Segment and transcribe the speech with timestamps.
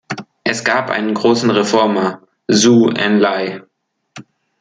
[0.43, 3.61] Es gab einen großen Reformer, Zou Enlai.